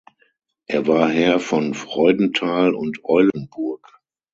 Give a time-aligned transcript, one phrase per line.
[0.65, 3.99] Er war Herr von Freudenthal und Eulenburg.